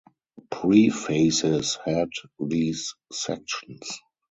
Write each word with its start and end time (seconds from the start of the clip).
Prefaces 0.49 1.77
head 1.85 2.09
these 2.39 2.95
sections. 3.13 3.99